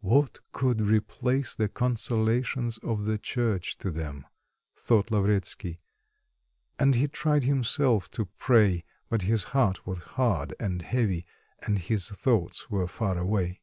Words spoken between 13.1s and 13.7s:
away.